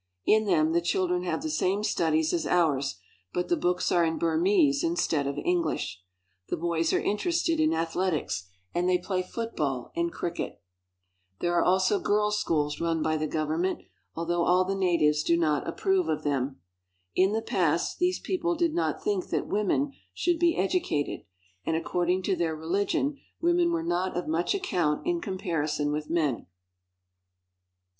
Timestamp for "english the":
5.37-6.57